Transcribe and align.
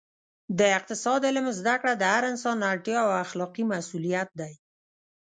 د 0.59 0.61
اقتصاد 0.77 1.21
علم 1.29 1.47
زده 1.59 1.75
کړه 1.81 1.93
د 1.97 2.03
هر 2.13 2.23
انسان 2.31 2.57
اړتیا 2.71 2.97
او 3.05 3.09
اخلاقي 3.23 3.63
مسوولیت 3.71 4.29
دی 4.39 4.53